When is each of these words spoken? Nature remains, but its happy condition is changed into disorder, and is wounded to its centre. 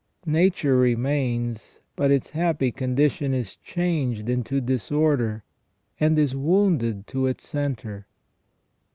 Nature 0.25 0.75
remains, 0.77 1.79
but 1.95 2.09
its 2.09 2.31
happy 2.31 2.71
condition 2.71 3.35
is 3.35 3.55
changed 3.57 4.29
into 4.29 4.59
disorder, 4.59 5.43
and 5.99 6.17
is 6.17 6.35
wounded 6.35 7.05
to 7.05 7.27
its 7.27 7.47
centre. 7.47 8.07